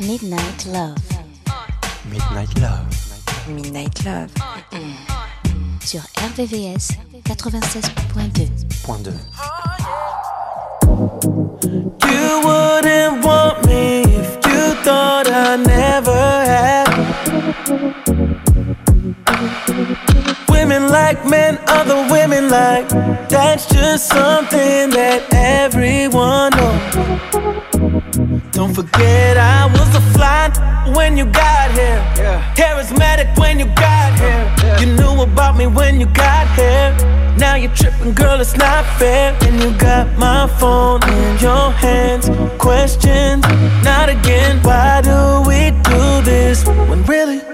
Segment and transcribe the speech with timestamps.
[0.00, 0.96] Midnight Love.
[2.08, 2.86] Midnight Love.
[3.46, 4.30] Midnight Love.
[5.84, 8.48] Sur RVVS 96.2.
[8.86, 9.12] Point 2.
[12.08, 18.29] You wouldn't want me if you thought I never had.
[21.02, 22.86] Like men, other women like.
[23.30, 26.82] That's just something that everyone knows.
[28.52, 30.44] Don't forget I was a fly
[30.94, 32.00] when you got here.
[32.20, 32.54] Yeah.
[32.54, 34.44] Charismatic when you got here.
[34.80, 36.90] You knew about me when you got here.
[37.38, 39.36] Now you're tripping, girl, it's not fair.
[39.40, 42.28] And you got my phone in your hands.
[42.58, 43.42] Questions,
[43.82, 44.62] not again.
[44.62, 47.49] Why do we do this when really?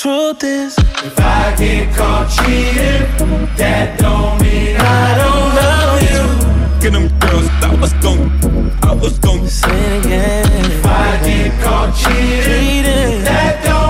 [0.00, 3.04] Truth is, if I get caught cheating,
[3.58, 6.80] that don't mean I don't love you.
[6.80, 10.70] Get them girls, I was gon' I was gon' say it again.
[10.72, 13.89] If I get caught cheating, that don't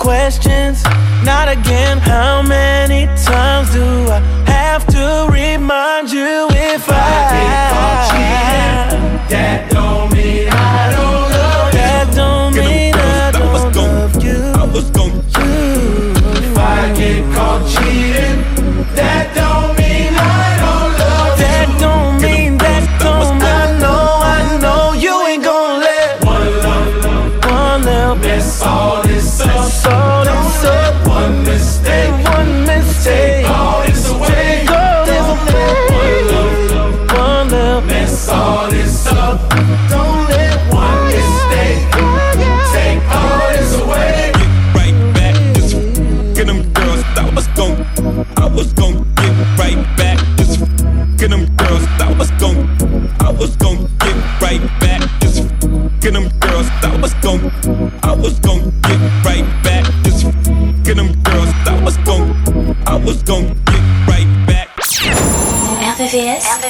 [0.00, 0.82] Questions,
[1.24, 1.98] not again.
[1.98, 9.28] How many times do I have to remind you if I, I get caught cheating?
[9.28, 11.19] That don't mean I don't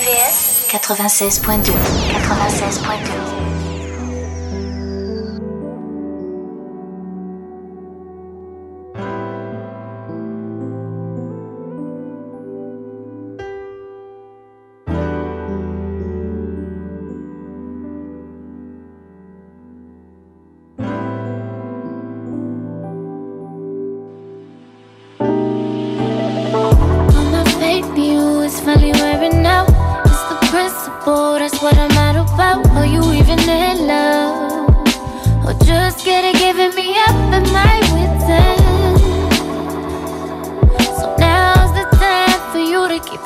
[0.01, 3.40] RVVS, RVVS 96.2 96.2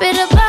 [0.05, 0.44] it about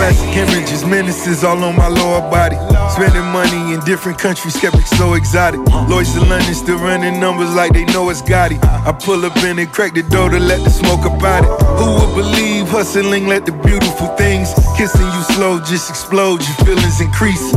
[0.00, 2.56] Classic images, menaces all on my lower body.
[2.88, 5.60] Spending money in different countries, skeptics so exotic.
[5.90, 8.58] Lloyds to London still running numbers like they know it's Gotti.
[8.64, 11.50] I pull up in and crack the door to let the smoke about it.
[11.76, 17.02] Who would believe hustling let the beautiful things kissing you slow just explode, your feelings
[17.02, 17.52] increase.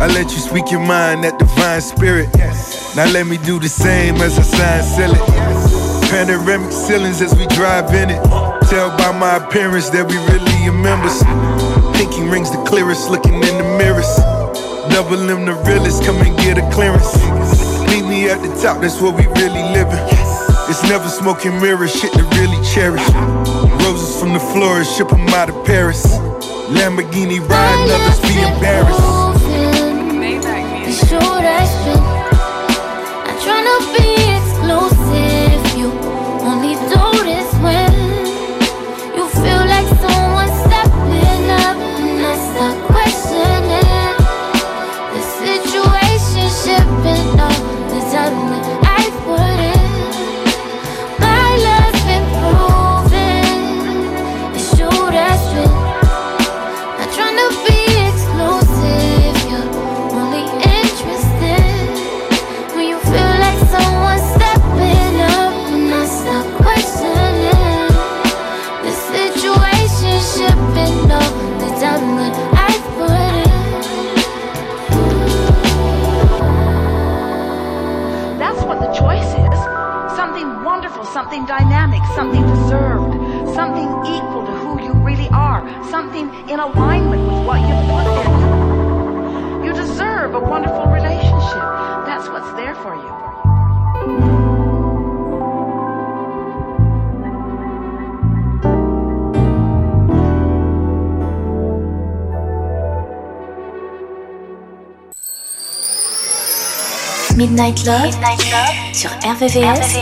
[0.00, 2.34] I let you speak your mind, that divine spirit.
[2.96, 6.10] Now let me do the same as I sign, seal it.
[6.10, 8.22] Panoramic ceilings as we drive in it.
[8.70, 11.20] Tell by my appearance that we really are members.
[11.94, 14.16] Pinky rings the clearest, looking in the mirrors.
[14.90, 17.16] Double M the realest, come and get a clearance.
[17.88, 20.04] Meet me at the top, that's where we really living.
[20.68, 23.06] It's never smoking mirrors, shit to really cherish.
[23.84, 26.04] Roses from the florist, ship 'em out of Paris.
[26.76, 29.00] Lamborghini riding, others be embarrassed.
[30.86, 32.02] It's true, that's true.
[33.26, 35.23] Not trying to be exclusive.
[86.24, 89.64] Something in alignment with what you've put there.
[89.64, 91.64] You deserve a wonderful relationship.
[92.06, 93.24] That's what's there for you.
[107.36, 109.96] Midnight Love, Midnight Love sur RVVS,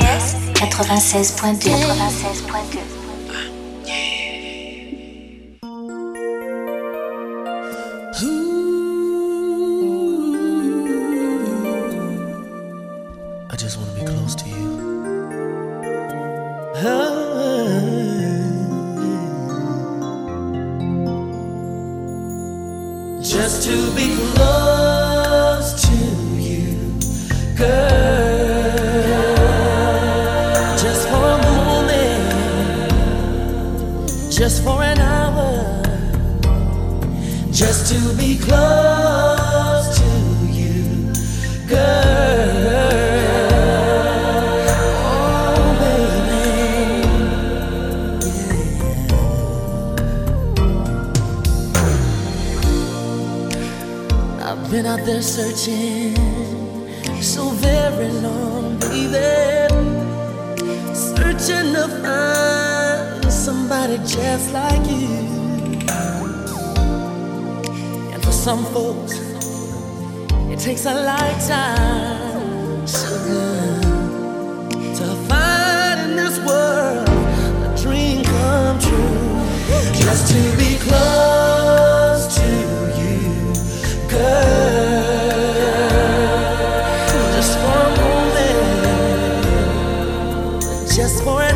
[0.54, 1.70] 96.2.
[1.70, 2.91] 96.2.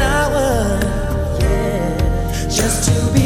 [0.06, 0.78] hour,
[1.40, 2.48] yeah.
[2.48, 3.25] Just to be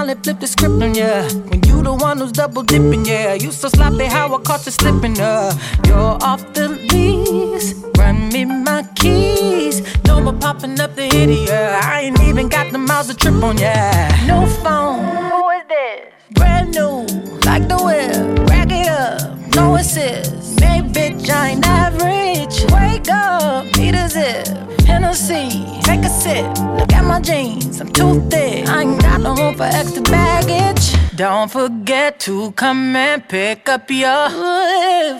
[0.00, 1.28] finally flipped the script on ya.
[1.50, 3.34] When you the one who's double dipping, yeah.
[3.34, 5.52] You so sloppy how I caught you slipping, uh.
[32.70, 34.28] Come and pick up your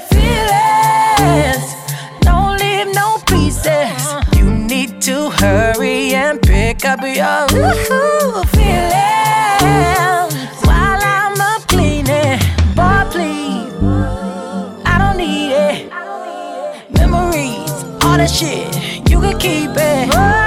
[0.09, 1.67] feelings.
[2.21, 4.15] Don't leave no pieces.
[4.37, 7.49] You need to hurry and pick up your
[8.55, 9.03] feelings
[10.65, 12.39] while I'm up cleaning.
[12.77, 13.73] Boy, please,
[14.93, 15.91] I don't need it.
[16.99, 17.73] Memories,
[18.05, 20.40] all that shit you can keep it.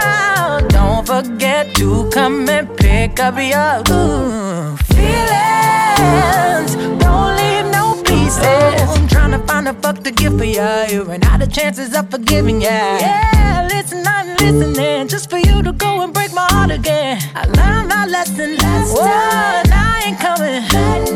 [1.64, 6.76] To come and pick up your ooh, feelings.
[7.02, 8.44] Don't leave no pieces.
[8.44, 10.62] I'm trying to find a fuck to give for you.
[10.90, 12.68] You ran out of chances of forgiving you.
[12.68, 17.22] Yeah, listen, I'm listening just for you to go and break my heart again.
[17.34, 19.66] I learned my lesson last time.
[19.72, 20.62] I ain't coming.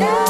[0.00, 0.27] This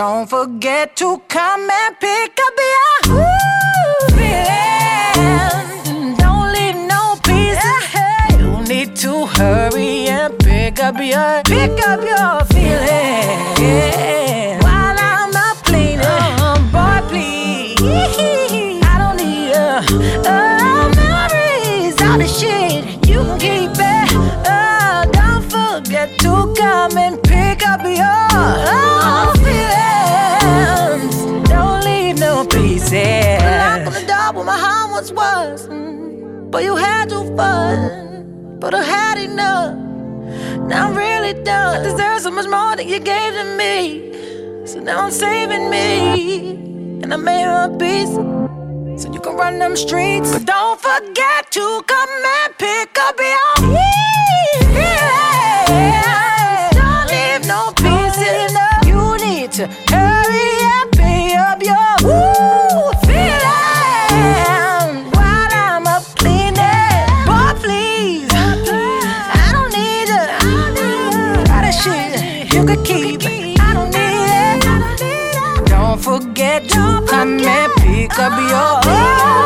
[0.00, 3.00] don't forget to come and pick up your
[4.16, 5.82] feelings.
[6.16, 7.84] Don't leave no pieces.
[8.40, 12.49] You need to hurry and pick up your pick up your
[36.50, 39.74] but you had your fun, but I had enough.
[40.68, 41.80] Now I'm really done.
[41.80, 44.66] I deserve so much more than you gave to me.
[44.66, 46.50] So now I'm saving me
[47.02, 48.14] and I made a piece.
[49.00, 50.32] So you can run them streets.
[50.32, 53.90] But don't forget to come and pick up your feelings.
[78.22, 78.34] And
[78.82, 79.39] pick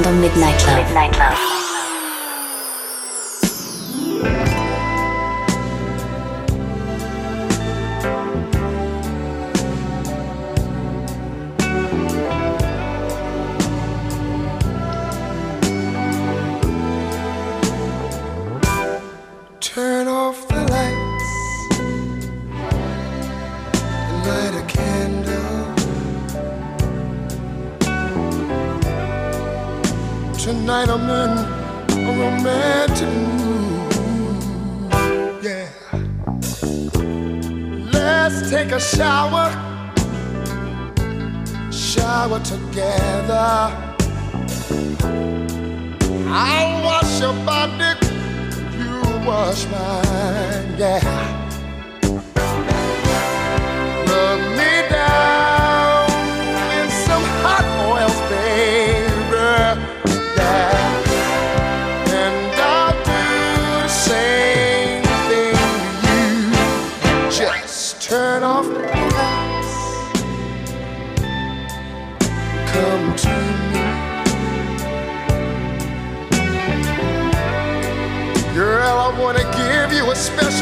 [0.00, 0.76] dans Midnight Love.
[0.76, 1.51] Midnight Love.
[46.34, 47.92] I'll wash your body,
[48.78, 51.41] you wash mine, yeah.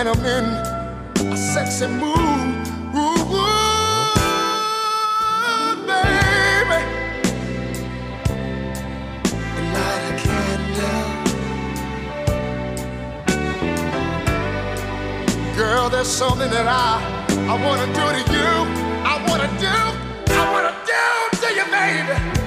[0.00, 0.44] Tonight I'm in
[1.30, 2.66] a sexy mood.
[2.96, 4.16] Ooh, ooh,
[5.86, 6.80] baby.
[9.74, 11.04] Light a candle.
[15.54, 17.02] Girl, there's something that I
[17.46, 18.50] I wanna do to you.
[19.04, 19.76] I wanna do,
[20.32, 21.04] I wanna do
[21.40, 22.39] to you, baby.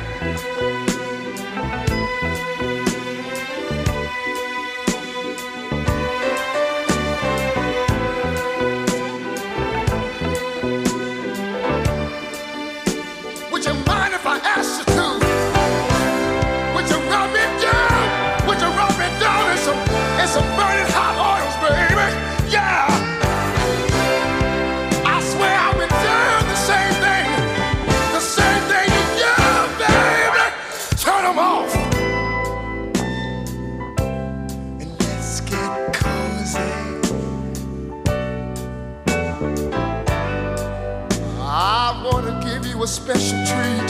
[42.83, 43.89] A special treat.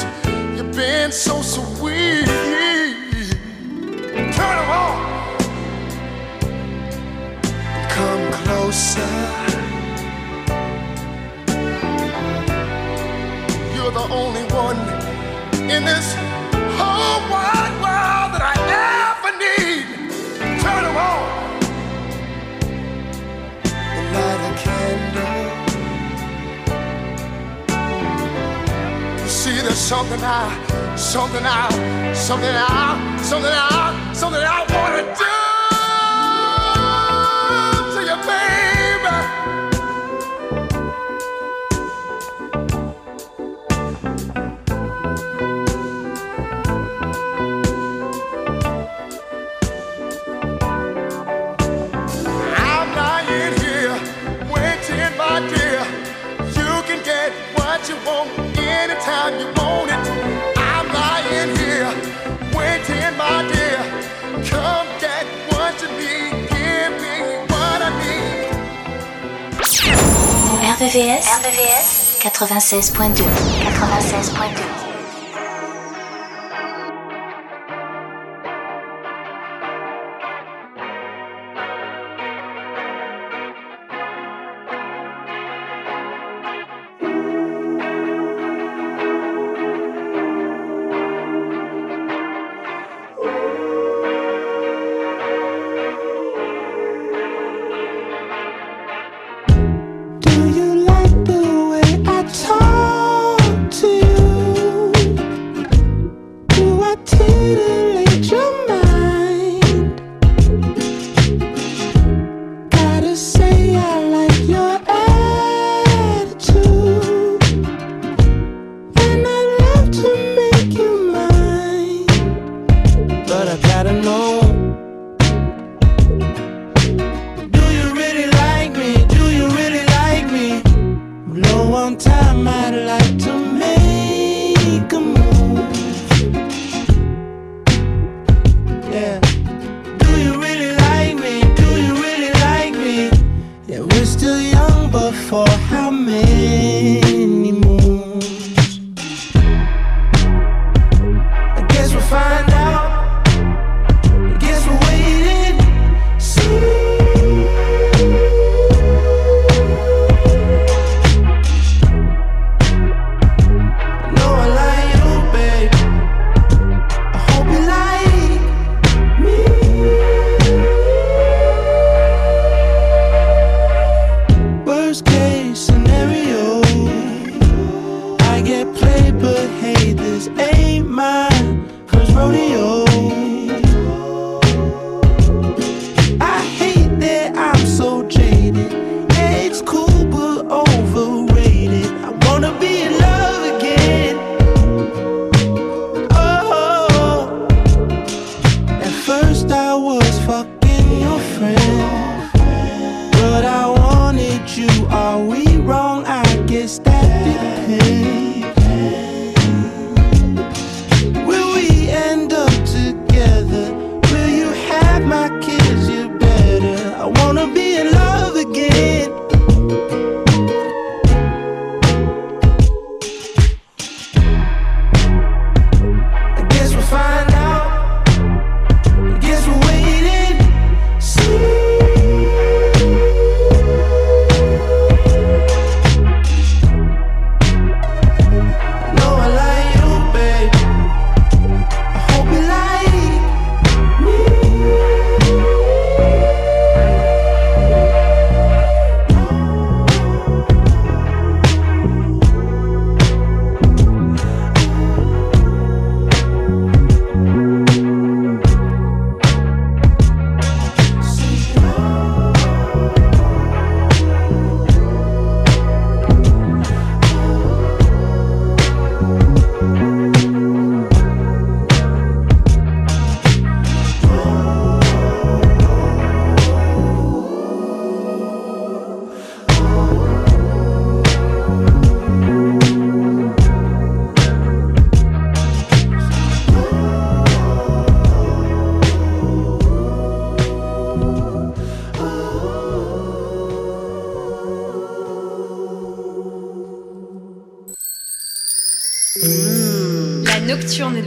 [0.55, 2.27] You've been so sweet.
[4.35, 4.95] Turn 'em on.
[7.95, 9.13] Come closer.
[13.73, 14.79] You're the only one
[15.71, 16.07] in this
[29.83, 35.32] something I, something I, something I, something I, something I wanna do
[57.93, 60.03] you want anytime you want it.
[60.57, 61.91] I'm lying here,
[62.57, 63.81] waiting, my dear.
[64.49, 67.15] Come get what you need, give me
[67.51, 68.49] what I need.
[70.73, 71.87] RVVS, RVVS
[72.23, 73.23] 96.2
[73.63, 74.92] 96.2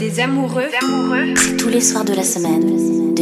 [0.07, 0.69] des amoureux.
[0.83, 1.35] amoureux.
[1.59, 3.15] Tous les soirs de la semaine,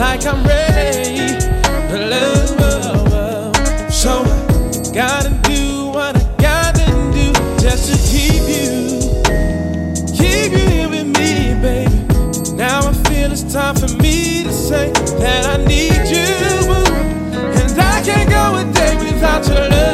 [0.00, 1.38] like I'm ready
[1.90, 3.54] to love.
[3.92, 4.24] So
[4.94, 8.98] gotta do what I gotta do just to keep you,
[10.16, 12.56] keep you here with me, baby.
[12.56, 16.32] Now I feel it's time for me to say that I need you,
[17.60, 19.89] and I can't go a day without your love.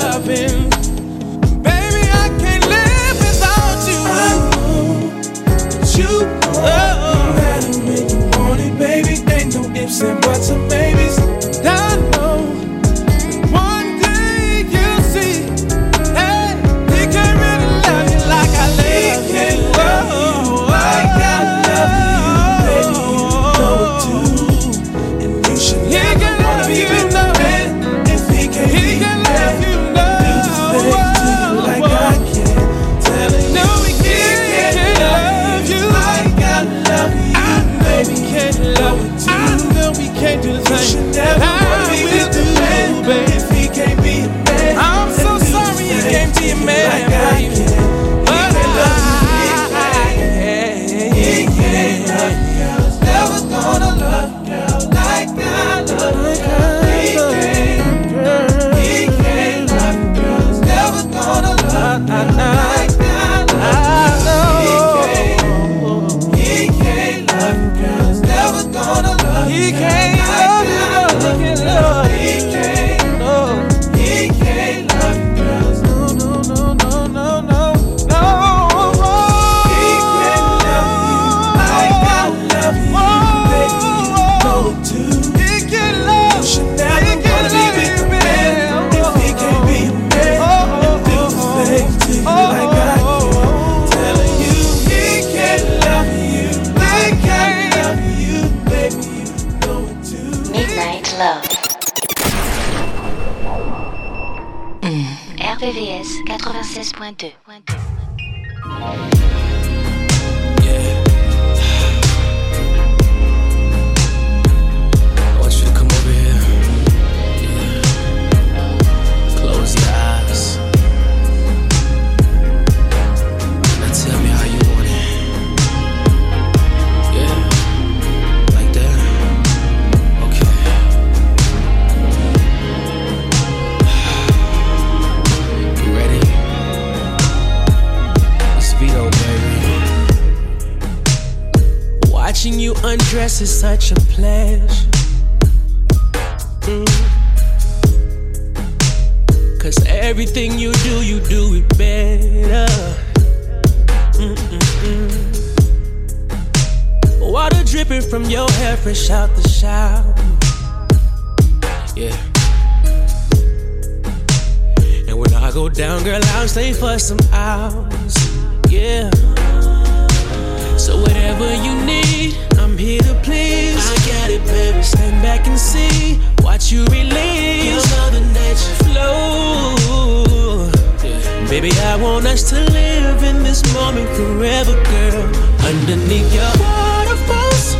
[185.88, 187.76] Underneath your waterfalls,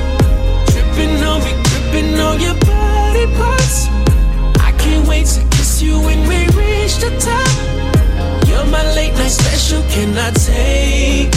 [0.71, 3.89] dripping on me, dripping on your body parts.
[4.61, 8.47] I can't wait to kiss you when we reach the top.
[8.47, 9.83] You're my late night special.
[9.91, 11.36] Can I take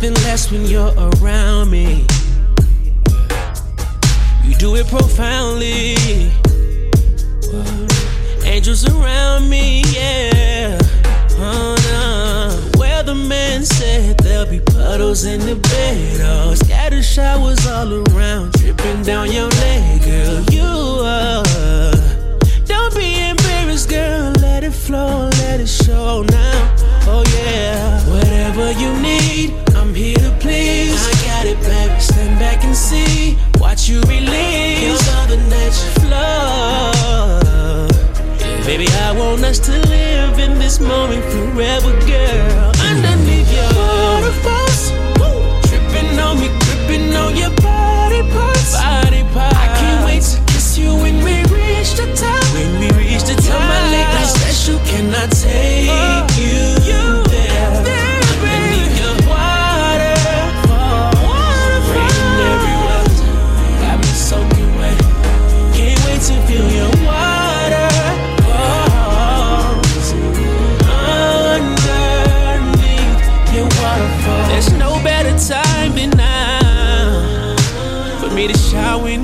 [0.00, 2.06] nothing less when you're around me.
[4.42, 5.94] You do it profoundly.
[8.46, 10.78] Angels around me, yeah.
[11.36, 12.80] Oh, no.
[12.80, 16.20] Weatherman said there'll be puddles in the bed.
[16.22, 20.40] Oh, scatter showers all around, dripping down your leg, girl.
[20.50, 21.92] You are.
[22.64, 24.32] Don't be embarrassed, girl.
[24.40, 26.76] Let it flow, let it show now.
[27.06, 28.00] Oh, yeah.
[28.08, 29.69] Whatever you need,
[30.50, 30.98] please.
[30.98, 32.00] I got it, baby.
[32.00, 33.38] Stand back and see.
[33.58, 35.02] Watch you release.
[35.14, 36.90] All the nature flow.
[38.66, 42.72] Baby, I want us to live in this moment forever, girl.
[42.88, 44.82] Underneath your waterfalls,
[45.18, 45.32] woo,
[45.68, 47.79] dripping on me, dripping on your body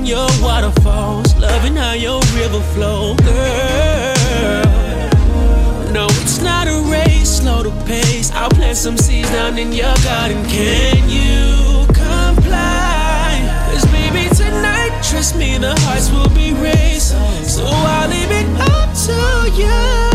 [0.07, 4.63] your waterfalls, loving how your river flow, girl.
[5.91, 8.31] No, it's not a race, slow the pace.
[8.31, 10.45] I'll plant some seeds down in your garden.
[10.45, 13.43] Can you comply?
[13.73, 17.13] Cause baby, tonight, trust me, the hearts will be raised.
[17.45, 20.07] So I'll leave it up to you.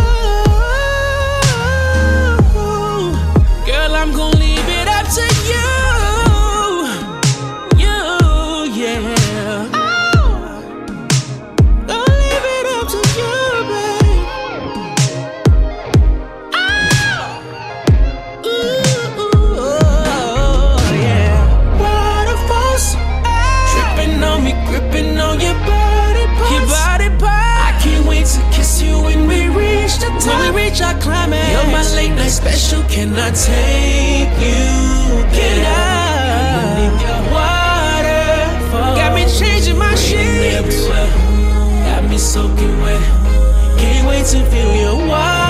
[3.66, 4.41] Girl, I'm gonna
[32.92, 35.24] Can I take you?
[35.32, 36.92] Can I?
[37.00, 38.96] Your waterfall.
[38.96, 40.88] Got me changing my sheets.
[41.86, 43.00] Got me soaking wet.
[43.78, 45.41] Can't wait to feel your water.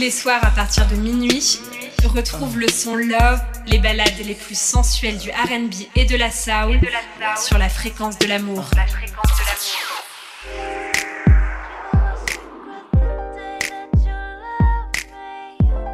[0.00, 1.60] Les soirs à partir de minuit,
[2.06, 6.80] retrouve le son Love, les ballades les plus sensuelles du RB et de la soul
[7.36, 8.64] sur la fréquence de l'amour.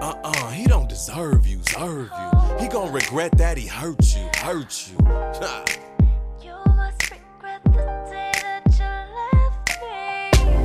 [0.00, 2.64] Uh-uh, he don't deserve you, deserve you.
[2.64, 5.04] He gon' regret that he hurt you, hurt you.
[5.40, 5.64] Ha.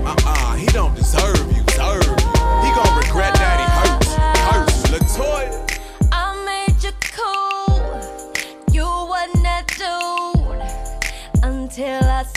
[0.06, 1.21] Uh-uh, he don't deserve you, deserve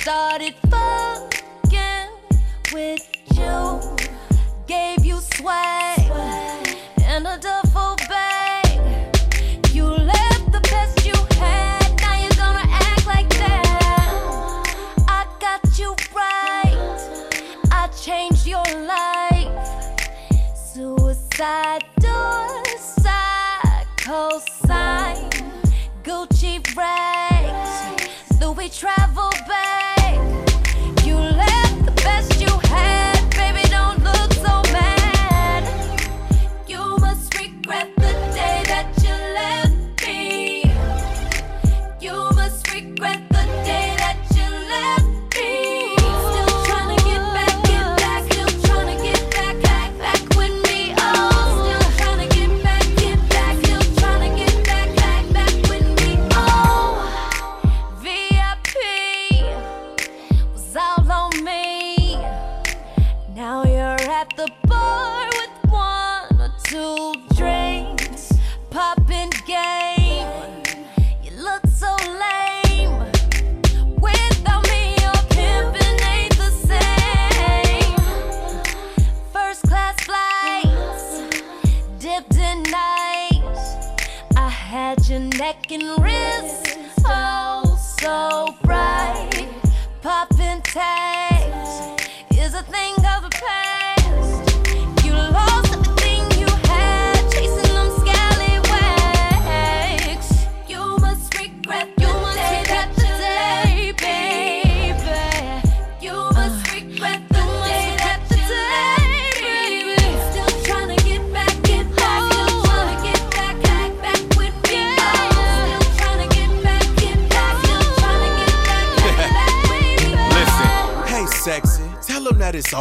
[0.05, 2.11] started fucking
[2.74, 3.14] with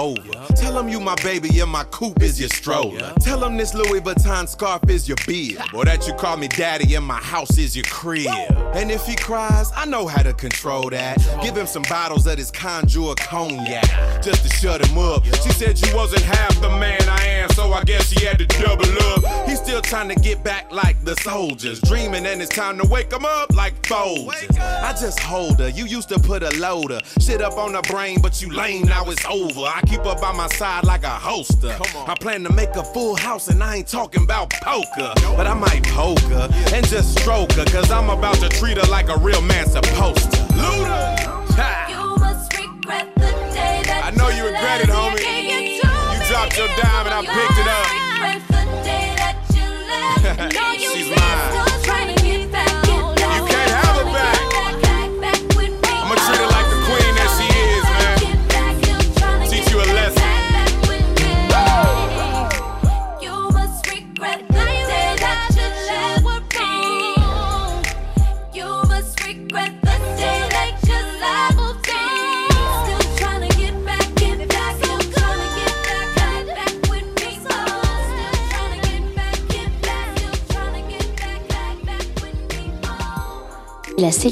[0.04, 0.33] over.
[1.24, 3.14] Baby and my coupe is your stroller.
[3.22, 5.58] Tell him this Louis Vuitton scarf is your bib.
[5.74, 8.28] Or that you call me daddy and my house is your crib.
[8.76, 11.18] And if he cries, I know how to control that.
[11.42, 13.86] Give him some bottles of this Conjure cognac
[14.22, 15.24] just to shut him up.
[15.26, 18.46] She said you wasn't half the man I am, so I guess she had to
[18.46, 19.48] double up.
[19.48, 21.80] He's still trying to get back like the soldiers.
[21.82, 24.60] Dreaming and it's time to wake him up like Folgers.
[24.60, 25.70] I just hold her.
[25.70, 27.00] You used to put a loader.
[27.22, 29.62] Shit up on her brain, but you lame, now it's over.
[29.62, 31.76] I keep her by my side like a holster.
[32.08, 35.14] I plan to make a full house and I ain't talking about poker.
[35.36, 38.88] But I might poke her and just stroke her, cause I'm about to treat her
[38.90, 40.38] like a real man supposed to.
[40.54, 41.18] Luda!
[41.56, 41.88] Ha!
[41.90, 45.20] You must regret the day that I know you regret it, homie.
[45.80, 47.88] You dropped your dime and I picked it up.
[48.24, 48.44] Regret
[50.50, 51.70] the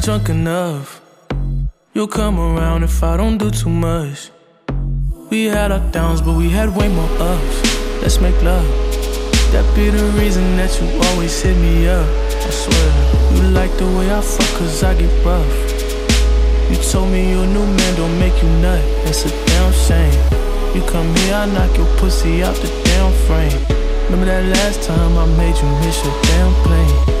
[0.00, 1.02] drunk enough.
[1.92, 4.30] You'll come around if I don't do too much.
[5.28, 7.56] We had our downs, but we had way more ups.
[8.00, 8.66] Let's make love.
[9.52, 12.08] That be the reason that you always hit me up.
[12.32, 12.88] I swear,
[13.34, 15.58] you like the way I fuck, cause I get rough.
[16.70, 18.80] You told me your new man don't make you nut.
[19.04, 20.16] That's a damn shame.
[20.74, 23.60] You come here, I knock your pussy out the damn frame.
[24.04, 27.20] Remember that last time I made you miss your damn plane?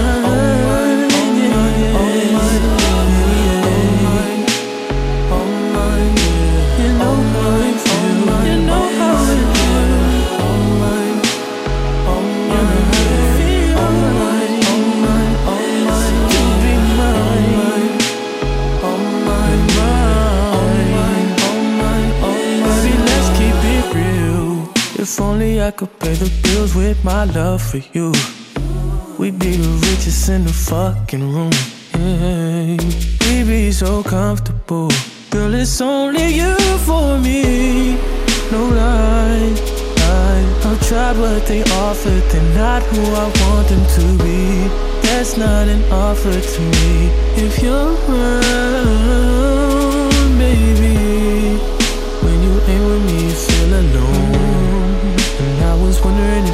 [25.41, 28.13] only I could pay the bills with my love for you.
[29.17, 31.53] We'd be the richest in the fucking room.
[31.95, 32.77] Yeah.
[33.25, 34.91] We'd be so comfortable.
[35.31, 36.55] Girl, it's only you
[36.87, 37.97] for me.
[38.51, 39.53] No lie.
[40.67, 42.23] I've tried what they offered.
[42.31, 44.41] They're not who I want them to be.
[45.01, 47.09] That's not an offer to me.
[47.45, 49.31] If you're around,
[50.37, 50.97] baby.
[52.23, 54.10] When you ain't with me, you feel alone.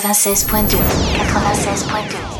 [0.00, 0.76] 96.2
[1.16, 2.35] 96.2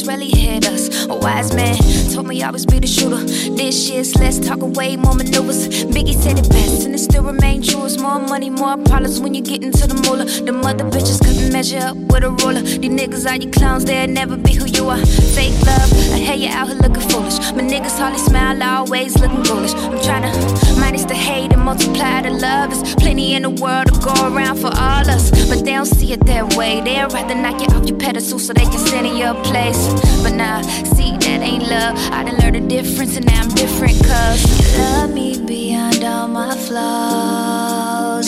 [0.00, 1.06] just really hit us.
[1.06, 1.76] A wise man
[2.12, 3.22] told me I was be the shooter.
[3.54, 5.68] This year's less talk away, more maneuvers.
[5.84, 7.84] Biggie said it best, and it still remains true.
[7.84, 10.24] It's more money, more problems when you get into the moolah.
[10.24, 12.62] The mother bitches couldn't measure up with a ruler.
[12.62, 15.04] These niggas are your clowns, they'll never be who you are.
[15.36, 17.38] Fake love, I hear you out here looking foolish.
[17.52, 19.74] My niggas hardly smile, always looking foolish.
[19.74, 22.70] I'm trying to minus the hate and multiply the love.
[22.70, 26.24] There's plenty in the world go around for all us, but they don't see it
[26.26, 26.80] that way.
[26.80, 29.88] They'd rather knock you off your pedestal so they can sit in your place.
[30.22, 30.62] But nah,
[30.94, 31.96] see, that ain't love.
[32.10, 36.28] I done learned a difference and now I'm different, cuz you love me beyond all
[36.28, 38.26] my flaws.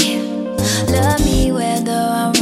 [0.89, 2.42] Love me whether I'm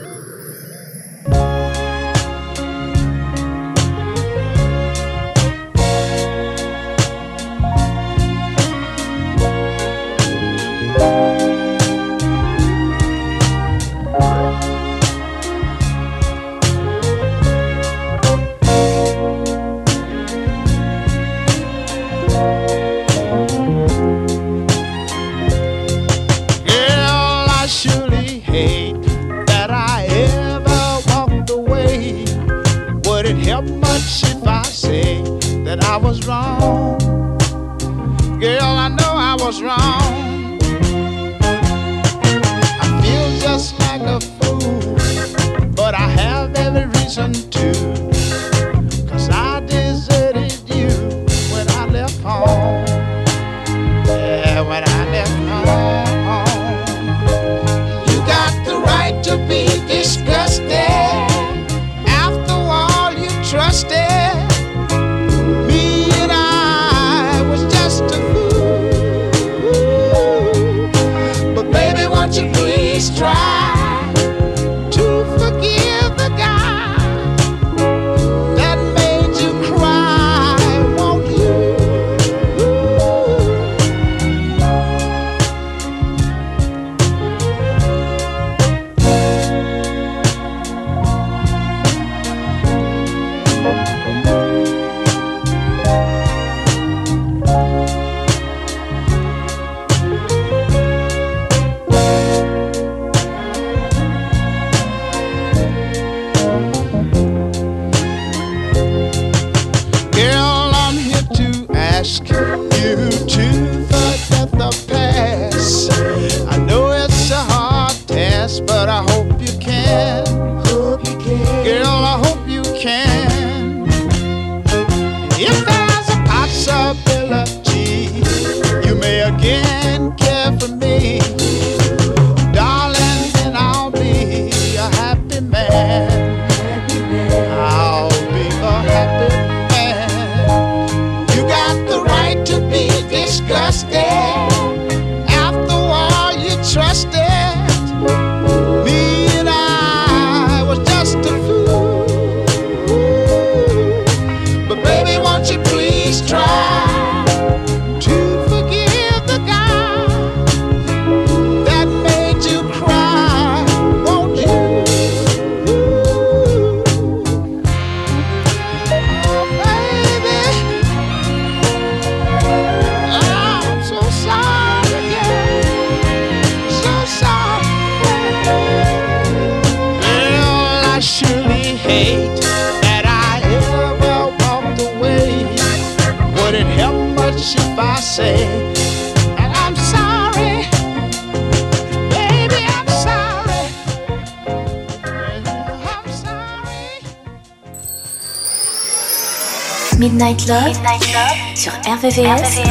[202.17, 202.70] Yes.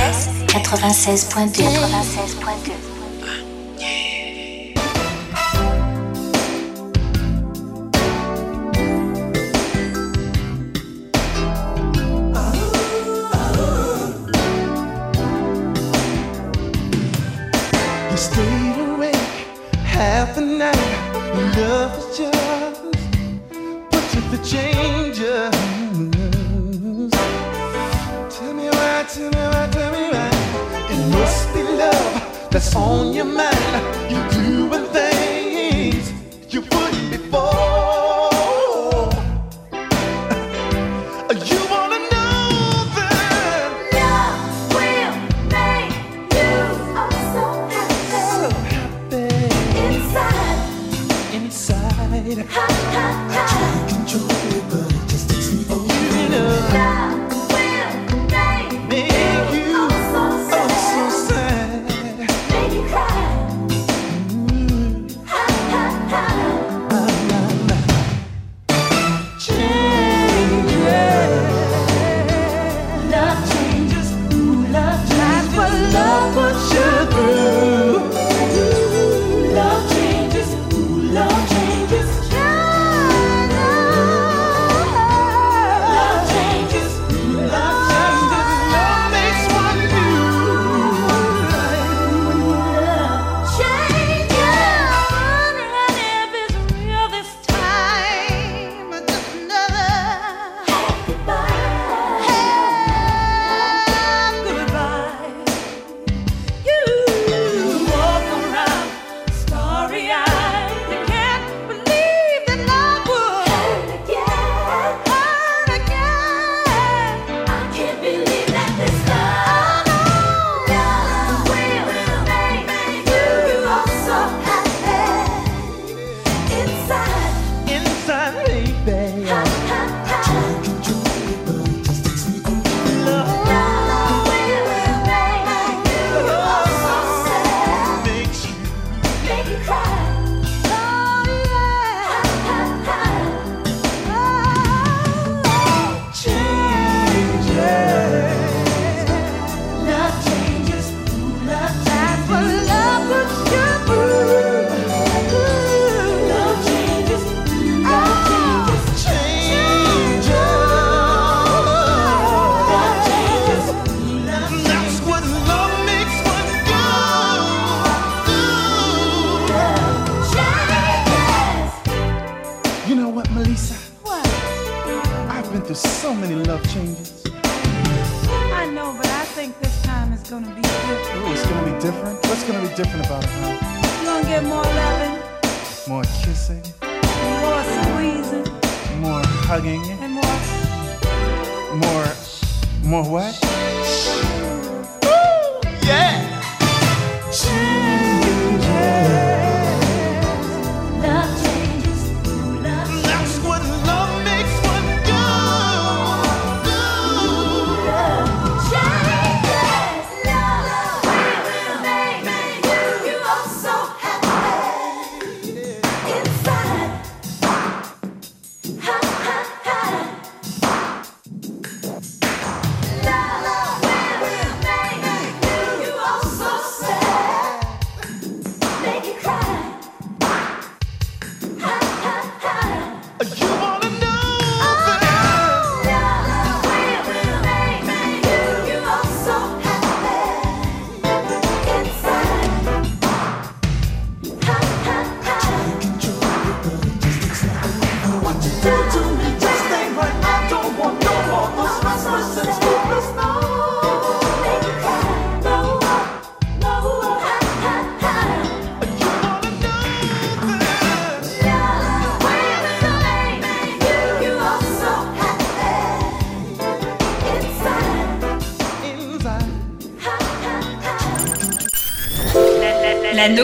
[233.20, 233.69] You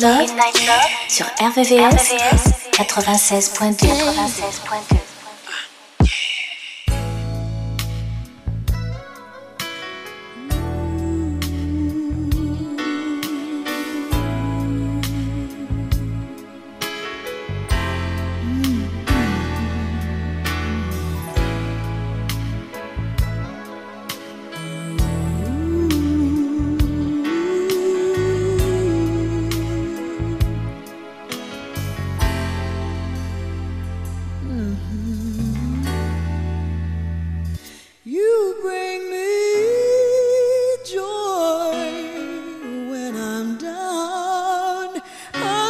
[0.00, 0.26] Love
[1.08, 2.12] sur RVVS
[2.72, 3.86] 96.2.
[3.86, 4.95] 96.2.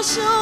[0.08, 0.35] Oh,